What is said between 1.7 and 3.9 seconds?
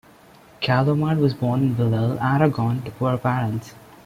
Villel, Aragon, to poor parents.